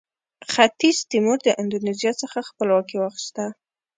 [0.51, 3.45] ختیځ تیمور د اندونیزیا څخه خپلواکي واخیسته.